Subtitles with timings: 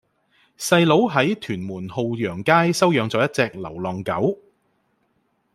[0.57, 4.35] 細佬喺屯門浩洋街收養左一隻流浪狗